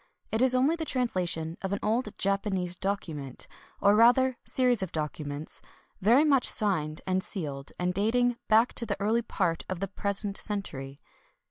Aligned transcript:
It 0.31 0.41
is 0.41 0.55
only 0.55 0.75
the 0.75 0.83
transla 0.83 1.29
tion 1.29 1.59
of 1.61 1.71
an 1.73 1.79
old 1.83 2.17
Japanese 2.17 2.75
document— 2.75 3.45
or 3.83 3.93
rather 3.95 4.39
series 4.43 4.81
of 4.81 4.91
documents— 4.91 5.61
very 6.01 6.25
much 6.25 6.47
signed 6.49 7.01
and 7.05 7.21
sealed, 7.23 7.71
and 7.77 7.93
dating 7.93 8.37
back 8.47 8.73
to 8.81 8.87
the 8.87 8.99
early 8.99 9.21
part 9.21 9.63
of 9.69 9.79
the 9.79 9.87
present 9.87 10.37
century. 10.37 10.99